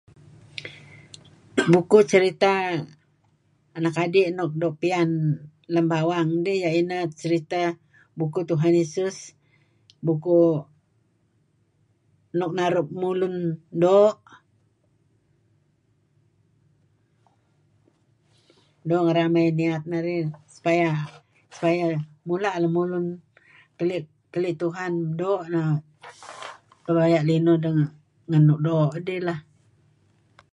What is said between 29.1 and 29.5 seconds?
lah.